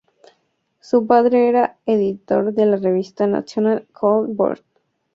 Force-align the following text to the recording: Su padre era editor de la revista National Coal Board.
Su 0.79 1.05
padre 1.05 1.47
era 1.47 1.77
editor 1.85 2.55
de 2.55 2.65
la 2.65 2.77
revista 2.77 3.27
National 3.27 3.85
Coal 3.93 4.25
Board. 4.29 4.63